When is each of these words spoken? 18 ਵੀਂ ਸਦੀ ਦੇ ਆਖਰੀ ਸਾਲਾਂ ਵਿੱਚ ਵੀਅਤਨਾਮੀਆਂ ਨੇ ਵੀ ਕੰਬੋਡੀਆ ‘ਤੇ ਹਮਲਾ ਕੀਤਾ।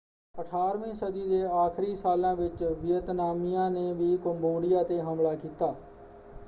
18 0.35 0.77
ਵੀਂ 0.77 0.93
ਸਦੀ 0.95 1.25
ਦੇ 1.25 1.41
ਆਖਰੀ 1.55 1.93
ਸਾਲਾਂ 1.95 2.33
ਵਿੱਚ 2.35 2.63
ਵੀਅਤਨਾਮੀਆਂ 2.79 3.69
ਨੇ 3.71 3.91
ਵੀ 3.93 4.15
ਕੰਬੋਡੀਆ 4.23 4.83
‘ਤੇ 4.83 4.99
ਹਮਲਾ 5.01 5.35
ਕੀਤਾ। 5.35 5.73